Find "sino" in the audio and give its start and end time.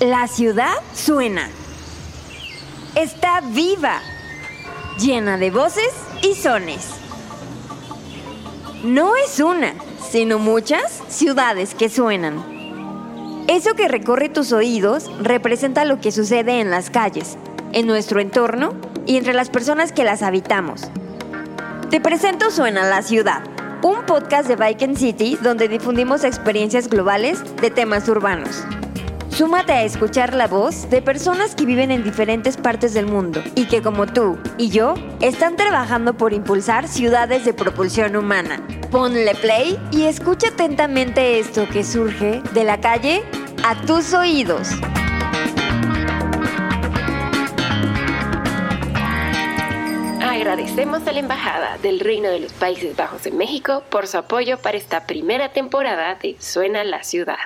10.08-10.38